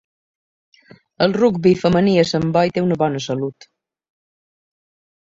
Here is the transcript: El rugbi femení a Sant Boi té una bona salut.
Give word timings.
El 1.25 1.35
rugbi 1.35 1.73
femení 1.81 2.13
a 2.21 2.23
Sant 2.29 2.53
Boi 2.55 2.73
té 2.77 2.83
una 2.85 2.97
bona 3.01 3.21
salut. 3.27 3.67